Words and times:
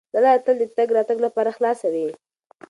دا 0.13 0.19
لاره 0.23 0.41
تل 0.45 0.55
د 0.59 0.63
تګ 0.77 0.89
راتګ 0.97 1.17
لپاره 1.25 1.55
خلاصه 1.57 1.87
وي. 1.93 2.07